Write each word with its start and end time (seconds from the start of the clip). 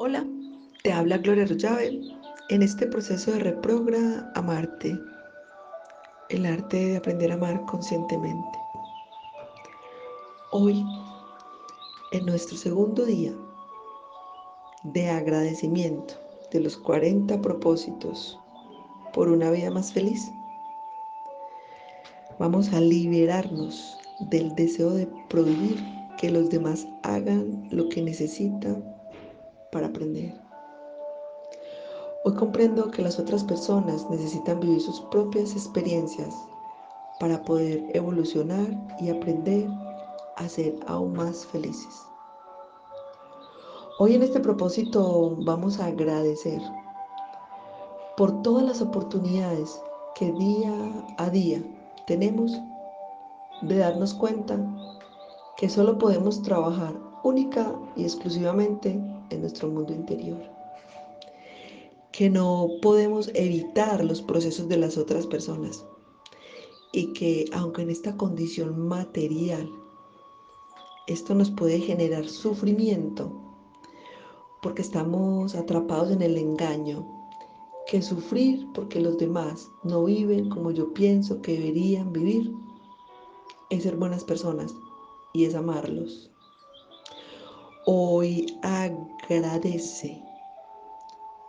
Hola, 0.00 0.24
te 0.84 0.92
habla 0.92 1.18
Gloria 1.18 1.44
Rollave 1.44 2.00
en 2.50 2.62
este 2.62 2.86
proceso 2.86 3.32
de 3.32 3.40
reprogra 3.40 4.30
amarte, 4.36 4.96
el 6.28 6.46
arte 6.46 6.76
de 6.76 6.96
aprender 6.98 7.32
a 7.32 7.34
amar 7.34 7.64
conscientemente. 7.66 8.58
Hoy, 10.52 10.84
en 12.12 12.26
nuestro 12.26 12.56
segundo 12.56 13.06
día 13.06 13.32
de 14.84 15.10
agradecimiento 15.10 16.14
de 16.52 16.60
los 16.60 16.76
40 16.76 17.42
propósitos 17.42 18.38
por 19.12 19.26
una 19.28 19.50
vida 19.50 19.72
más 19.72 19.92
feliz, 19.92 20.30
vamos 22.38 22.72
a 22.72 22.80
liberarnos 22.80 23.98
del 24.30 24.54
deseo 24.54 24.90
de 24.90 25.08
prohibir 25.28 25.84
que 26.18 26.30
los 26.30 26.50
demás 26.50 26.86
hagan 27.02 27.66
lo 27.72 27.88
que 27.88 28.00
necesitan 28.00 28.97
para 29.70 29.88
aprender. 29.88 30.34
Hoy 32.24 32.34
comprendo 32.34 32.90
que 32.90 33.02
las 33.02 33.18
otras 33.18 33.44
personas 33.44 34.08
necesitan 34.10 34.60
vivir 34.60 34.80
sus 34.80 35.00
propias 35.02 35.52
experiencias 35.52 36.34
para 37.20 37.42
poder 37.44 37.84
evolucionar 37.94 38.66
y 39.00 39.10
aprender 39.10 39.68
a 40.36 40.48
ser 40.48 40.74
aún 40.86 41.14
más 41.14 41.46
felices. 41.46 42.02
Hoy 43.98 44.14
en 44.14 44.22
este 44.22 44.40
propósito 44.40 45.36
vamos 45.40 45.80
a 45.80 45.86
agradecer 45.86 46.60
por 48.16 48.42
todas 48.42 48.64
las 48.64 48.80
oportunidades 48.80 49.80
que 50.14 50.32
día 50.32 50.72
a 51.18 51.30
día 51.30 51.62
tenemos 52.06 52.52
de 53.62 53.78
darnos 53.78 54.14
cuenta 54.14 54.58
que 55.56 55.68
solo 55.68 55.98
podemos 55.98 56.42
trabajar 56.42 57.07
única 57.24 57.74
y 57.96 58.04
exclusivamente 58.04 58.90
en 59.30 59.40
nuestro 59.40 59.68
mundo 59.68 59.92
interior. 59.92 60.38
Que 62.12 62.30
no 62.30 62.68
podemos 62.82 63.30
evitar 63.34 64.04
los 64.04 64.22
procesos 64.22 64.68
de 64.68 64.76
las 64.76 64.96
otras 64.98 65.26
personas 65.26 65.84
y 66.92 67.12
que 67.12 67.44
aunque 67.52 67.82
en 67.82 67.90
esta 67.90 68.16
condición 68.16 68.88
material 68.88 69.70
esto 71.06 71.34
nos 71.34 71.50
puede 71.50 71.80
generar 71.80 72.28
sufrimiento 72.28 73.32
porque 74.62 74.82
estamos 74.82 75.54
atrapados 75.54 76.10
en 76.10 76.22
el 76.22 76.36
engaño, 76.36 77.06
que 77.86 78.02
sufrir 78.02 78.66
porque 78.74 79.00
los 79.00 79.16
demás 79.16 79.70
no 79.82 80.04
viven 80.04 80.50
como 80.50 80.70
yo 80.70 80.92
pienso 80.92 81.40
que 81.40 81.52
deberían 81.52 82.12
vivir 82.12 82.52
es 83.70 83.82
ser 83.82 83.96
buenas 83.96 84.24
personas 84.24 84.74
y 85.32 85.44
es 85.44 85.54
amarlos. 85.54 86.30
Hoy 87.90 88.58
agradece 88.60 90.22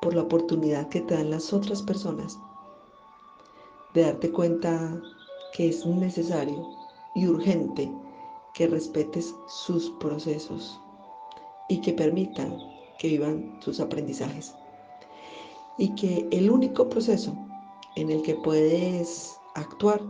por 0.02 0.14
la 0.14 0.22
oportunidad 0.22 0.88
que 0.88 1.02
te 1.02 1.14
dan 1.14 1.32
las 1.32 1.52
otras 1.52 1.82
personas 1.82 2.40
de 3.94 4.04
darte 4.04 4.32
cuenta 4.32 5.02
que 5.52 5.68
es 5.68 5.86
necesario 5.86 6.66
y 7.14 7.28
urgente 7.28 7.92
que 8.54 8.68
respetes 8.68 9.36
sus 9.50 9.90
procesos 10.00 10.80
y 11.68 11.82
que 11.82 11.92
permitan 11.92 12.58
que 13.00 13.10
vivan 13.10 13.60
sus 13.62 13.82
aprendizajes. 13.82 14.56
Y 15.78 15.94
que 15.96 16.26
el 16.32 16.50
único 16.50 16.88
proceso 16.88 17.36
en 17.98 18.12
el 18.12 18.22
que 18.22 18.36
puedes 18.36 19.38
actuar 19.56 20.02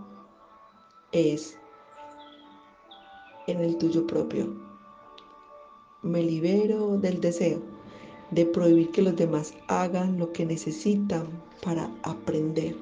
es 1.12 1.58
en 3.48 3.62
el 3.62 3.80
tuyo 3.80 4.06
propio 4.06 4.69
me 6.02 6.24
libero 6.24 6.98
del 6.98 7.20
deseo 7.20 7.62
de 8.32 8.46
prohibir 8.46 8.92
que 8.92 9.02
los 9.02 9.18
demás 9.18 9.54
hagan 9.68 10.18
lo 10.18 10.32
que 10.32 10.46
necesitan 10.46 11.28
para 11.62 11.92
aprender. 12.04 12.76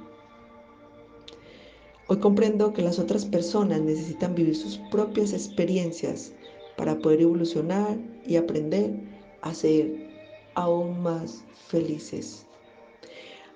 Hoy 2.07 2.17
comprendo 2.17 2.73
que 2.73 2.83
las 2.83 2.99
otras 2.99 3.25
personas 3.25 3.81
necesitan 3.81 4.35
vivir 4.35 4.55
sus 4.55 4.77
propias 4.91 5.33
experiencias 5.33 6.31
para 6.77 6.99
poder 6.99 7.21
evolucionar 7.21 7.97
y 8.25 8.35
aprender 8.35 8.93
a 9.41 9.53
ser 9.53 10.09
aún 10.53 11.01
más 11.01 11.43
felices. 11.67 12.45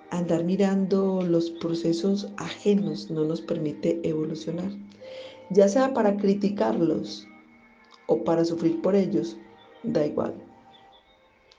Andar 0.09 0.44
mirando 0.44 1.21
los 1.21 1.51
procesos 1.51 2.27
ajenos 2.38 3.11
no 3.11 3.25
nos 3.25 3.41
permite 3.41 4.00
evolucionar, 4.03 4.71
ya 5.51 5.67
sea 5.67 5.94
para 5.94 6.17
criticarlos 6.17 7.27
o 8.07 8.23
para 8.23 8.44
sufrir 8.44 8.81
por 8.81 8.95
ellos 8.95 9.38
da 9.84 10.06
igual. 10.06 10.34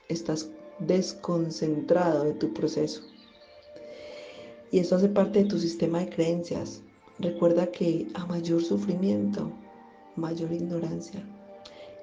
Estás 0.09 0.49
desconcentrado 0.79 2.23
de 2.25 2.33
tu 2.33 2.53
proceso. 2.53 3.01
Y 4.71 4.79
eso 4.79 4.95
hace 4.95 5.09
parte 5.09 5.43
de 5.43 5.49
tu 5.49 5.59
sistema 5.59 5.99
de 5.99 6.09
creencias. 6.09 6.81
Recuerda 7.19 7.67
que 7.67 8.07
a 8.15 8.25
mayor 8.25 8.63
sufrimiento, 8.63 9.51
mayor 10.15 10.51
ignorancia. 10.51 11.23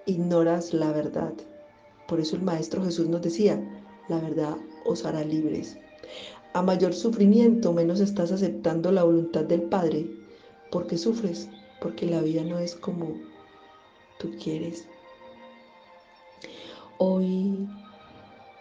Ignoras 0.07 0.73
la 0.73 0.93
verdad. 0.93 1.33
Por 2.07 2.21
eso 2.21 2.37
el 2.37 2.43
Maestro 2.43 2.85
Jesús 2.85 3.09
nos 3.09 3.23
decía, 3.23 3.61
la 4.09 4.21
verdad 4.21 4.57
os 4.85 5.05
hará 5.05 5.25
libres. 5.25 5.79
A 6.53 6.63
mayor 6.63 6.95
sufrimiento, 6.95 7.73
menos 7.73 8.01
estás 8.01 8.33
aceptando 8.33 8.91
la 8.91 9.05
voluntad 9.05 9.45
del 9.45 9.63
Padre. 9.63 10.07
porque 10.71 10.97
sufres? 10.97 11.49
Porque 11.81 12.07
la 12.07 12.21
vida 12.21 12.45
no 12.45 12.59
es 12.59 12.77
como 12.77 13.15
tú 14.19 14.31
quieres. 14.41 14.87
Hoy, 17.03 17.67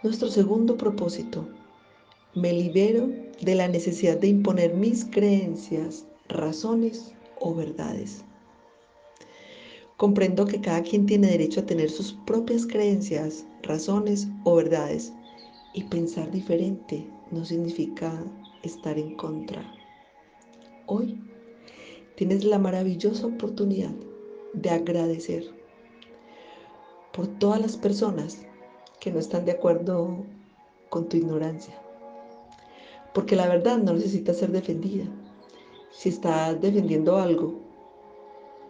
nuestro 0.02 0.30
segundo 0.30 0.78
propósito, 0.78 1.46
me 2.34 2.54
libero 2.54 3.10
de 3.42 3.54
la 3.54 3.68
necesidad 3.68 4.16
de 4.16 4.28
imponer 4.28 4.72
mis 4.72 5.04
creencias, 5.04 6.06
razones 6.26 7.12
o 7.38 7.54
verdades. 7.54 8.24
Comprendo 9.98 10.46
que 10.46 10.62
cada 10.62 10.82
quien 10.82 11.04
tiene 11.04 11.26
derecho 11.26 11.60
a 11.60 11.66
tener 11.66 11.90
sus 11.90 12.14
propias 12.24 12.64
creencias, 12.64 13.44
razones 13.62 14.26
o 14.44 14.54
verdades 14.54 15.12
y 15.74 15.84
pensar 15.84 16.30
diferente 16.30 17.06
no 17.30 17.44
significa 17.44 18.24
estar 18.62 18.98
en 18.98 19.16
contra. 19.16 19.70
Hoy 20.86 21.20
tienes 22.16 22.44
la 22.44 22.58
maravillosa 22.58 23.26
oportunidad 23.26 23.92
de 24.54 24.70
agradecer 24.70 25.59
por 27.12 27.26
todas 27.26 27.60
las 27.60 27.76
personas 27.76 28.38
que 29.00 29.10
no 29.10 29.18
están 29.18 29.44
de 29.44 29.52
acuerdo 29.52 30.24
con 30.90 31.08
tu 31.08 31.16
ignorancia. 31.16 31.74
Porque 33.14 33.36
la 33.36 33.48
verdad 33.48 33.78
no 33.78 33.94
necesita 33.94 34.34
ser 34.34 34.52
defendida. 34.52 35.04
Si 35.90 36.10
estás 36.10 36.60
defendiendo 36.60 37.16
algo, 37.16 37.54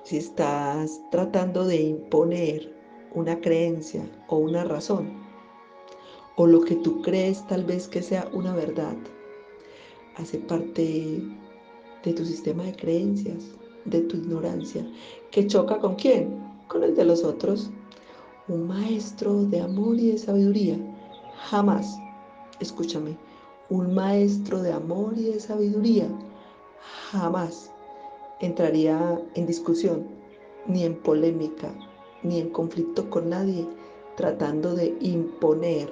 si 0.04 0.16
estás 0.16 1.00
tratando 1.10 1.66
de 1.66 1.76
imponer 1.76 2.74
una 3.14 3.40
creencia 3.40 4.08
o 4.28 4.38
una 4.38 4.64
razón, 4.64 5.20
o 6.36 6.46
lo 6.46 6.62
que 6.62 6.76
tú 6.76 7.02
crees 7.02 7.46
tal 7.48 7.64
vez 7.64 7.86
que 7.88 8.02
sea 8.02 8.28
una 8.32 8.54
verdad, 8.54 8.96
hace 10.16 10.38
parte 10.38 11.22
de 12.02 12.12
tu 12.14 12.24
sistema 12.24 12.64
de 12.64 12.74
creencias, 12.74 13.44
de 13.84 14.00
tu 14.02 14.16
ignorancia, 14.16 14.86
que 15.30 15.46
choca 15.46 15.78
con 15.78 15.96
quién? 15.96 16.40
Con 16.68 16.82
el 16.82 16.94
de 16.94 17.04
los 17.04 17.24
otros 17.24 17.70
un 18.50 18.66
maestro 18.66 19.44
de 19.44 19.60
amor 19.60 19.96
y 19.98 20.10
de 20.10 20.18
sabiduría, 20.18 20.76
jamás, 21.48 21.96
escúchame, 22.58 23.16
un 23.68 23.94
maestro 23.94 24.60
de 24.60 24.72
amor 24.72 25.14
y 25.16 25.26
de 25.26 25.38
sabiduría 25.38 26.08
jamás 27.10 27.70
entraría 28.40 29.20
en 29.34 29.46
discusión, 29.46 30.04
ni 30.66 30.84
en 30.84 30.96
polémica, 30.96 31.70
ni 32.24 32.40
en 32.40 32.50
conflicto 32.50 33.08
con 33.08 33.30
nadie, 33.30 33.68
tratando 34.16 34.74
de 34.74 34.96
imponer 35.00 35.88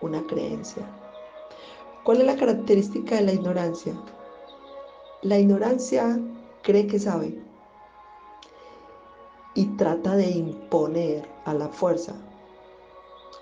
una 0.00 0.26
creencia. 0.26 0.82
¿Cuál 2.02 2.22
es 2.22 2.26
la 2.26 2.36
característica 2.36 3.14
de 3.14 3.22
la 3.22 3.32
ignorancia? 3.32 3.94
La 5.22 5.38
ignorancia 5.38 6.20
cree 6.62 6.88
que 6.88 6.98
sabe, 6.98 7.38
y 9.54 9.66
trata 9.76 10.16
de 10.16 10.30
imponer 10.30 11.28
a 11.44 11.54
la 11.54 11.68
fuerza, 11.68 12.14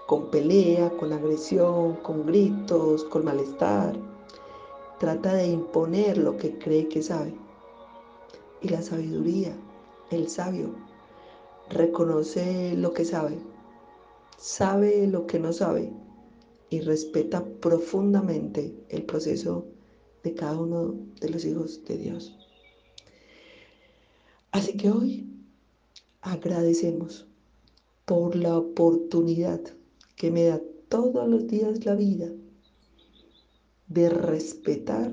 con 0.06 0.30
pelea, 0.30 0.90
con 0.98 1.12
agresión, 1.12 1.96
con 1.96 2.26
gritos, 2.26 3.04
con 3.04 3.24
malestar. 3.24 3.96
Trata 4.98 5.34
de 5.34 5.46
imponer 5.46 6.18
lo 6.18 6.36
que 6.36 6.58
cree 6.58 6.88
que 6.88 7.02
sabe. 7.02 7.34
Y 8.60 8.68
la 8.68 8.82
sabiduría, 8.82 9.56
el 10.10 10.28
sabio, 10.28 10.74
reconoce 11.70 12.74
lo 12.76 12.92
que 12.92 13.04
sabe, 13.04 13.38
sabe 14.36 15.06
lo 15.06 15.26
que 15.26 15.38
no 15.38 15.52
sabe 15.52 15.92
y 16.68 16.80
respeta 16.80 17.44
profundamente 17.60 18.74
el 18.88 19.04
proceso 19.04 19.64
de 20.22 20.34
cada 20.34 20.60
uno 20.60 20.94
de 21.20 21.30
los 21.30 21.44
hijos 21.44 21.84
de 21.84 21.96
Dios. 21.96 22.36
Así 24.52 24.76
que 24.76 24.90
hoy 24.90 25.30
agradecemos 26.20 27.26
por 28.05 28.37
la 28.37 28.58
oportunidad 28.58 29.61
que 30.17 30.31
me 30.31 30.44
da 30.44 30.61
todos 30.88 31.28
los 31.28 31.46
días 31.46 31.84
la 31.84 31.94
vida, 31.94 32.28
de 33.88 34.08
respetar 34.08 35.12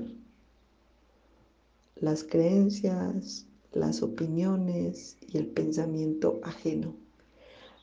las 1.96 2.22
creencias, 2.24 3.46
las 3.72 4.02
opiniones 4.02 5.16
y 5.32 5.38
el 5.38 5.46
pensamiento 5.46 6.40
ajeno. 6.42 6.94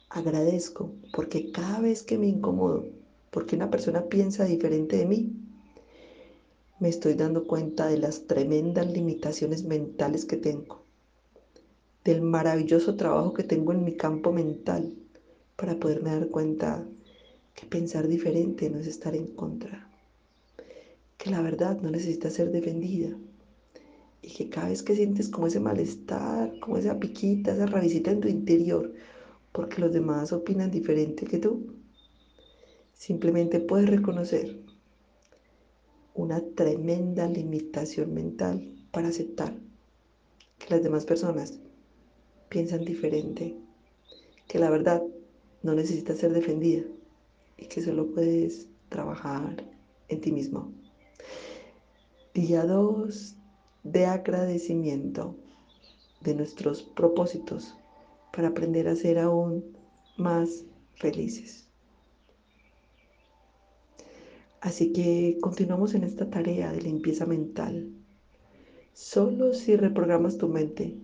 Agradezco 0.09 0.91
porque 1.13 1.51
cada 1.51 1.81
vez 1.81 2.03
que 2.03 2.17
me 2.17 2.27
incomodo, 2.27 2.85
porque 3.31 3.55
una 3.55 3.69
persona 3.69 4.05
piensa 4.05 4.45
diferente 4.45 4.97
de 4.97 5.05
mí, 5.05 5.33
me 6.79 6.89
estoy 6.89 7.15
dando 7.15 7.47
cuenta 7.47 7.87
de 7.87 7.97
las 7.97 8.27
tremendas 8.27 8.87
limitaciones 8.87 9.63
mentales 9.63 10.25
que 10.25 10.37
tengo, 10.37 10.84
del 12.05 12.21
maravilloso 12.21 12.95
trabajo 12.95 13.33
que 13.33 13.43
tengo 13.43 13.73
en 13.73 13.83
mi 13.83 13.97
campo 13.97 14.31
mental 14.31 14.93
para 15.55 15.75
poderme 15.79 16.11
dar 16.11 16.29
cuenta 16.29 16.87
que 17.55 17.65
pensar 17.65 18.07
diferente 18.07 18.69
no 18.69 18.77
es 18.77 18.85
estar 18.85 19.15
en 19.15 19.25
contra, 19.27 19.89
que 21.17 21.31
la 21.31 21.41
verdad 21.41 21.81
no 21.81 21.89
necesita 21.89 22.29
ser 22.29 22.51
defendida 22.51 23.09
y 24.21 24.29
que 24.33 24.49
cada 24.49 24.69
vez 24.69 24.83
que 24.83 24.95
sientes 24.95 25.29
como 25.29 25.47
ese 25.47 25.59
malestar, 25.59 26.59
como 26.59 26.77
esa 26.77 26.99
piquita, 26.99 27.53
esa 27.53 27.65
rabicita 27.65 28.11
en 28.11 28.21
tu 28.21 28.27
interior, 28.27 28.93
porque 29.51 29.81
los 29.81 29.91
demás 29.91 30.31
opinan 30.31 30.69
diferente 30.69 31.25
que 31.25 31.39
tú, 31.39 31.73
simplemente 32.93 33.59
puedes 33.59 33.89
reconocer 33.89 34.59
una 36.13 36.39
tremenda 36.55 37.27
limitación 37.27 38.13
mental 38.13 38.75
para 38.91 39.07
aceptar 39.07 39.53
que 40.59 40.69
las 40.69 40.83
demás 40.83 41.05
personas 41.05 41.59
piensan 42.55 42.85
diferente, 42.85 43.53
que 44.47 44.59
la 44.59 44.69
verdad 44.69 45.03
no 45.61 45.75
necesita 45.75 46.15
ser 46.15 46.31
defendida 46.31 46.85
y 47.57 47.65
que 47.65 47.81
solo 47.81 48.09
puedes 48.13 48.69
trabajar 48.87 49.61
en 50.07 50.21
ti 50.21 50.31
mismo. 50.31 50.71
Día 52.33 52.63
2 52.63 53.35
de 53.83 54.05
agradecimiento 54.05 55.35
de 56.21 56.33
nuestros 56.33 56.81
propósitos 56.81 57.75
para 58.31 58.47
aprender 58.47 58.87
a 58.87 58.95
ser 58.95 59.19
aún 59.19 59.77
más 60.15 60.63
felices. 60.93 61.67
Así 64.61 64.93
que 64.93 65.39
continuamos 65.41 65.93
en 65.93 66.05
esta 66.05 66.29
tarea 66.29 66.71
de 66.71 66.81
limpieza 66.81 67.25
mental. 67.25 67.91
Solo 68.93 69.53
si 69.53 69.75
reprogramas 69.75 70.37
tu 70.37 70.47
mente, 70.47 70.95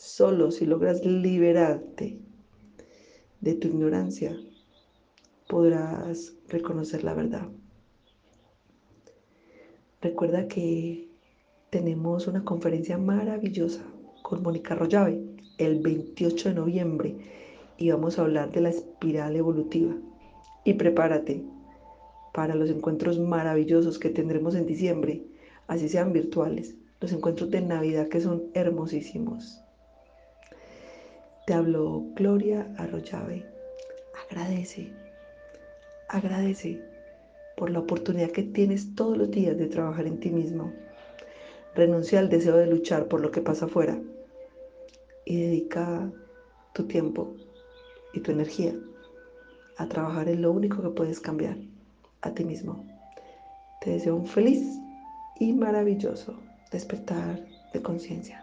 solo 0.00 0.50
si 0.50 0.64
logras 0.64 1.04
liberarte 1.04 2.18
de 3.42 3.54
tu 3.54 3.68
ignorancia, 3.68 4.34
podrás 5.46 6.32
reconocer 6.48 7.04
la 7.04 7.12
verdad. 7.12 7.46
Recuerda 10.00 10.48
que 10.48 11.10
tenemos 11.68 12.26
una 12.26 12.42
conferencia 12.44 12.96
maravillosa 12.96 13.84
con 14.22 14.42
Mónica 14.42 14.74
Rollave 14.74 15.22
el 15.58 15.80
28 15.80 16.48
de 16.48 16.54
noviembre 16.54 17.16
y 17.76 17.90
vamos 17.90 18.18
a 18.18 18.22
hablar 18.22 18.50
de 18.52 18.62
la 18.62 18.70
espiral 18.70 19.36
evolutiva. 19.36 19.94
Y 20.64 20.74
prepárate, 20.74 21.44
para 22.32 22.54
los 22.54 22.70
encuentros 22.70 23.18
maravillosos 23.18 23.98
que 23.98 24.08
tendremos 24.08 24.54
en 24.54 24.64
diciembre, 24.64 25.26
así 25.66 25.90
sean 25.90 26.14
virtuales, 26.14 26.74
los 27.02 27.12
encuentros 27.12 27.50
de 27.50 27.60
Navidad 27.60 28.08
que 28.08 28.22
son 28.22 28.44
hermosísimos. 28.54 29.62
Te 31.50 31.56
hablo 31.56 32.04
Gloria 32.14 32.72
Arroyave. 32.78 33.44
Agradece, 34.24 34.92
agradece 36.08 36.80
por 37.56 37.70
la 37.70 37.80
oportunidad 37.80 38.30
que 38.30 38.44
tienes 38.44 38.94
todos 38.94 39.18
los 39.18 39.32
días 39.32 39.58
de 39.58 39.66
trabajar 39.66 40.06
en 40.06 40.20
ti 40.20 40.30
mismo. 40.30 40.72
Renuncia 41.74 42.20
al 42.20 42.28
deseo 42.28 42.56
de 42.56 42.68
luchar 42.68 43.08
por 43.08 43.20
lo 43.20 43.32
que 43.32 43.40
pasa 43.40 43.64
afuera 43.64 44.00
y 45.24 45.40
dedica 45.40 46.08
tu 46.72 46.84
tiempo 46.84 47.34
y 48.12 48.20
tu 48.20 48.30
energía 48.30 48.72
a 49.76 49.88
trabajar 49.88 50.28
en 50.28 50.42
lo 50.42 50.52
único 50.52 50.80
que 50.80 50.90
puedes 50.90 51.18
cambiar 51.18 51.56
a 52.20 52.30
ti 52.32 52.44
mismo. 52.44 52.86
Te 53.80 53.90
deseo 53.90 54.14
un 54.14 54.28
feliz 54.28 54.78
y 55.40 55.52
maravilloso 55.52 56.38
despertar 56.70 57.44
de 57.72 57.82
conciencia. 57.82 58.40